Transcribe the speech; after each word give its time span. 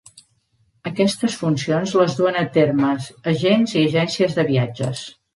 Aquestes 0.91 1.33
funcions 1.41 1.91
les 1.99 2.15
duen 2.19 2.39
a 2.39 2.41
termes 2.55 3.09
agents 3.33 3.75
i 3.75 3.83
agències 3.91 4.39
de 4.39 4.47
viatges. 4.49 5.05